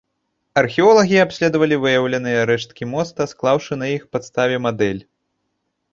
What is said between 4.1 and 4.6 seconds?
падставе